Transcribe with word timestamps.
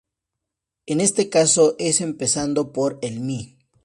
En 0.87 0.99
este 0.99 1.29
caso 1.29 1.75
es 1.77 2.01
empezando 2.01 2.73
por 2.73 2.97
el 3.03 3.19
Mi. 3.19 3.59